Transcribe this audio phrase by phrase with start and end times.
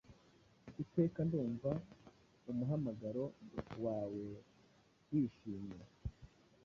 [0.83, 1.71] Iteka Ndumva
[2.51, 3.23] umuhamagaro
[3.83, 4.25] wawe
[5.09, 5.83] wishimye,